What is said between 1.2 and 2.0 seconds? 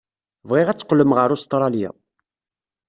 Ustṛalya.